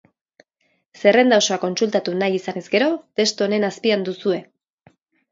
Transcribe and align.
Zerrenda 1.01 1.37
osoa 1.41 1.57
kontsultatu 1.63 2.15
nahi 2.21 2.37
izanez 2.39 2.63
gero, 2.77 2.87
testu 3.21 3.45
honen 3.47 3.67
azpian 3.69 4.07
duzue. 4.09 4.39